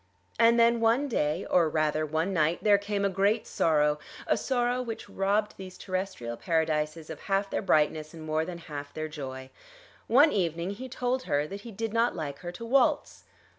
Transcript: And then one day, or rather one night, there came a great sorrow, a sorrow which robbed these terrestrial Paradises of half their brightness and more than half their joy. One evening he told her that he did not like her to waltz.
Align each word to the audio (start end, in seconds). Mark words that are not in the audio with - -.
And 0.39 0.59
then 0.59 0.79
one 0.79 1.07
day, 1.07 1.45
or 1.45 1.69
rather 1.69 2.07
one 2.07 2.33
night, 2.33 2.63
there 2.63 2.79
came 2.79 3.05
a 3.05 3.07
great 3.07 3.45
sorrow, 3.45 3.99
a 4.25 4.35
sorrow 4.35 4.81
which 4.81 5.07
robbed 5.07 5.53
these 5.57 5.77
terrestrial 5.77 6.35
Paradises 6.37 7.11
of 7.11 7.19
half 7.19 7.51
their 7.51 7.61
brightness 7.61 8.11
and 8.11 8.23
more 8.23 8.43
than 8.43 8.57
half 8.57 8.91
their 8.95 9.07
joy. 9.07 9.51
One 10.07 10.31
evening 10.31 10.71
he 10.71 10.89
told 10.89 11.25
her 11.25 11.45
that 11.45 11.61
he 11.61 11.71
did 11.71 11.93
not 11.93 12.15
like 12.15 12.39
her 12.39 12.51
to 12.51 12.65
waltz. 12.65 13.25